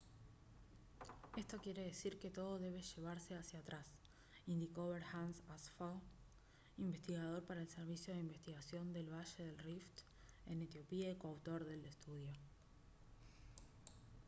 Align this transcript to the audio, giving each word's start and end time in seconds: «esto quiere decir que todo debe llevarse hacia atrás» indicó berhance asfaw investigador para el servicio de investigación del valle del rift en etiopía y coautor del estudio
«esto 1.37 1.59
quiere 1.59 1.83
decir 1.83 2.17
que 2.17 2.31
todo 2.31 2.57
debe 2.57 2.81
llevarse 2.81 3.35
hacia 3.37 3.59
atrás» 3.59 3.85
indicó 4.47 4.89
berhance 4.89 5.43
asfaw 5.53 5.93
investigador 6.79 7.43
para 7.43 7.61
el 7.61 7.69
servicio 7.69 8.11
de 8.15 8.21
investigación 8.21 8.93
del 8.93 9.13
valle 9.13 9.43
del 9.45 9.59
rift 9.59 9.99
en 10.47 10.63
etiopía 10.63 11.11
y 11.11 11.15
coautor 11.17 11.65
del 11.65 11.85
estudio 11.85 12.31